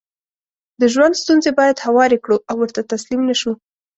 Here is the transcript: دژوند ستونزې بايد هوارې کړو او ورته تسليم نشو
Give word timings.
دژوند 0.81 1.13
ستونزې 1.21 1.51
بايد 1.59 1.77
هوارې 1.85 2.17
کړو 2.23 2.37
او 2.49 2.55
ورته 2.61 2.81
تسليم 2.91 3.21
نشو 3.29 3.51